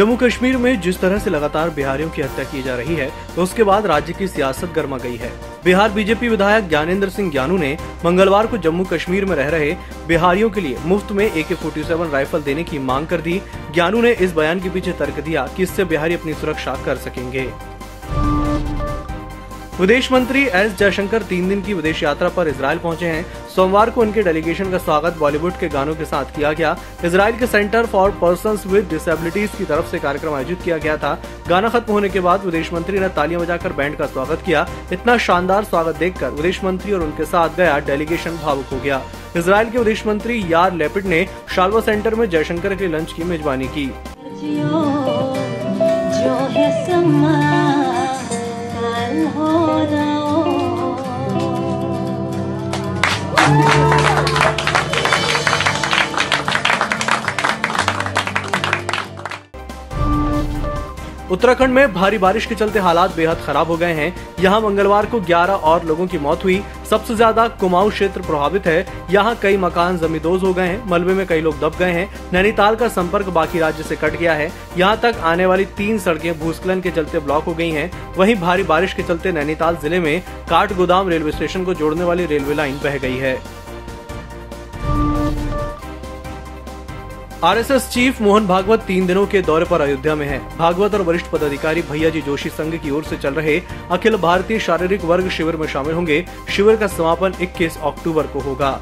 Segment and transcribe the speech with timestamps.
[0.00, 3.42] जम्मू कश्मीर में जिस तरह से लगातार बिहारियों की हत्या की जा रही है तो
[3.42, 5.30] उसके बाद राज्य की सियासत गर्मा गई है।
[5.64, 9.74] बिहार बीजेपी विधायक ज्ञानेंद्र सिंह ज्ञानू ने मंगलवार को जम्मू कश्मीर में रह रहे
[10.08, 13.40] बिहारियों के लिए मुफ़्त में ए के फोर्टी सेवन राइफल देने की मांग कर दी।
[13.74, 17.50] ज्ञानू ने इस बयान के पीछे तर्क दिया कि इससे बिहारी अपनी सुरक्षा कर सकेंगे।
[19.80, 23.24] विदेश मंत्री एस जयशंकर तीन दिन की विदेश यात्रा पर इसराइल पहुँचे हैं।
[23.54, 27.46] सोमवार को उनके डेलीगेशन का स्वागत बॉलीवुड के गानों के साथ किया गया। इसराइल के
[27.46, 31.12] centre for person with disabilities की तरफ़ से कार्यक्रम आयोजित किया गया था।
[31.48, 35.16] गाना खत्म होने के बाद विदेश मंत्री ने तालियाँ बजाकर बैंड का स्वागत किया। इतना
[35.18, 39.02] शानदार स्वागत देखकर विदेश मंत्री और उनके साथ गया डेलीगेशन भावुक हो गया।
[39.36, 43.68] इसराइल के विदेश मंत्री यार लेपिड ने शालवा सेंटर में जयशंकर के लंच की मेजबानी
[43.68, 43.90] की।
[49.12, 50.09] जो
[61.30, 65.20] उत्तराखंड में भारी बारिश के चलते हालात बेहद खराब हो गए हैं। यहाँ मंगलवार को
[65.20, 69.98] 11 और लोगों की मौत हुई। सबसे ज़्यादा कुमाऊं क्षेत्र प्रभावित है। यहाँ कई मकान
[69.98, 73.58] जमींदोज हो गए हैं। मलबे में कई लोग दब गए हैं। नैनीताल का संपर्क बाकी
[73.58, 77.44] राज्य से कट गया है। यहाँ तक आने वाली तीन सड़कें भूस्खलन के चलते ब्लॉक
[77.44, 81.64] हो गई हैं। वहीं भारी बारिश के चलते नैनीताल ज़िले में काठ गोदाम रेलवे स्टेशन
[81.64, 83.34] को जोड़ने वाली रेलवे लाइन बह गई है।
[87.44, 91.26] आरएसएस चीफ मोहन भागवत तीन दिनों के दौरे पर अयोध्या में हैं। भागवत और वरिष्ठ
[91.26, 93.60] पदाधिकारी भैया जी जोशी संघ की ओर से चल रहे
[93.90, 96.24] अखिल भारतीय शारीरिक वर्ग शिविर में शामिल होंगे।
[96.56, 98.72] शिविर का समापन 21 अक्टूबर को होगा।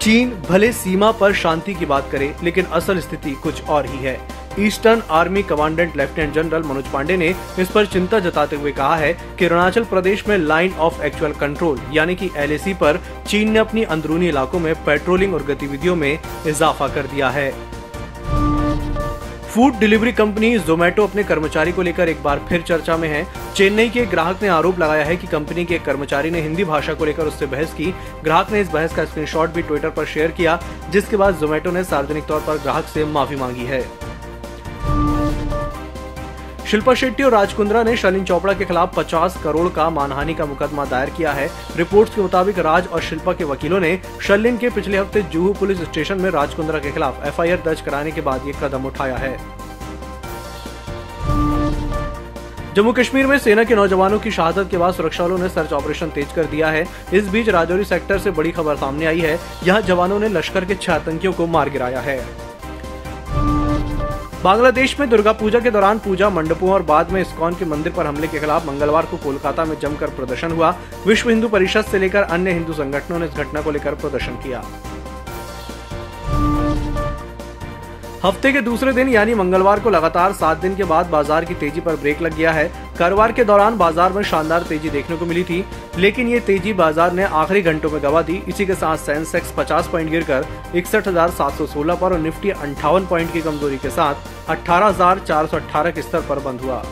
[0.00, 4.39] चीन भले सीमा पर शांति की बात करे, लेकिन असल स्थिति कुछ और ही है।
[4.60, 9.12] Eastern army commandant lieutenant general Manoj Pande ने इस पर चिंता जताते हुए कहा है
[9.38, 13.84] कि अरुणाचल प्रदेश में लाइन ऑफ़ एक्चुअल कंट्रोल, यानी कि एलएसी पर चीन ने अपनी
[13.86, 17.50] अंदरूनी इलाकों में पेट्रोलिंग और गतिविधियों में इजाफा कर दिया है।
[19.50, 23.88] फ़ूड डिलीवरी कंपनी जोमेटो अपने कर्मचारी को लेकर एक बार फिर चर्चा में है। चेन्नई
[23.88, 27.04] के ग्राहक ने आरोप लगाया है कि कंपनी के एक कर्मचारी ने हिंदी भाषा को
[27.04, 27.94] लेकर उससे बहस की।
[28.24, 30.58] ग्राहक ने इस बहस का स्क्रीनशॉट भी ट्विटर पर शेयर किया,
[30.90, 33.84] जिसके बाद जोमेटो ने सार्वजनिक तौर पर ग्राहक से माफ़ी मांगी है।
[36.70, 40.44] शिल्पा शेट्टी और राज कुंद्रा ने शलिन चोपड़ा के खिलाफ 50 करोड़ का मानहानि का
[40.46, 44.68] मुकदमा दायर किया है। रिपोर्ट्स के मुताबिक राज और शिल्पा के वकीलों ने शलिन के
[44.70, 48.46] पिछले हफ़्ते जुहू पुलिस स्टेशन में राज कुंद्रा के खिलाफ एफआईआर दर्ज कराने के बाद
[48.46, 49.36] ये कदम उठाया है।
[52.74, 56.10] जम्मू कश्मीर में सेना के नौजवानों की शहादत के बाद सुरक्षा बलों ने सर्च ऑपरेशन
[56.10, 59.80] तेज कर दिया है। इस बीच राजौरी सेक्टर से बड़ी खबर सामने आई है। यहाँ
[59.82, 62.18] जवानों ने लश्कर के छह आतंकियों को मार गिराया है।
[64.44, 68.06] बांग्लादेश में दुर्गा पूजा के दौरान पूजा मंडपों और बाद में इस्कॉन के मंदिर पर
[68.06, 70.70] हमले के खिलाफ मंगलवार को कोलकाता में जमकर प्रदर्शन हुआ।
[71.06, 74.62] विश्व हिंदू परिषद से लेकर अन्य हिंदू संगठनों ने इस घटना को लेकर प्रदर्शन किया।
[78.24, 81.80] हफ़्ते के दूसरे दिन, यानी मंगलवार को लगातार सात दिन के बाद बाज़ार की तेज़ी
[81.80, 82.66] पर ब्रेक लग गया है।
[82.98, 85.64] कारोबार के दौरान बाज़ार में शानदार तेज़ी देखने को मिली थी,
[85.98, 89.88] लेकिन ये तेज़ी बाज़ार ने आखिरी घंटों में गवा दी। इसी के साथ सेंसेक्स 50
[89.88, 91.08] पॉइंट गिरकर इकसठ
[91.94, 96.82] पर और निफ्टी अंठावन पॉइंट की कमज़ोरी के साथ अठारह के स्तर पर बंद हुआ।